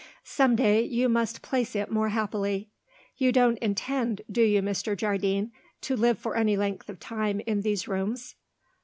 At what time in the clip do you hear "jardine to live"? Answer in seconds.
4.97-6.17